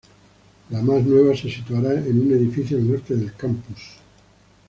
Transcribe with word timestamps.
La 0.71 0.81
más 0.81 1.03
nueva 1.03 1.35
se 1.37 1.47
situará 1.47 1.93
en 1.93 2.21
un 2.21 2.31
edificio 2.33 2.75
al 2.75 2.89
norte 2.91 3.15
del 3.15 3.35
campus. 3.35 3.97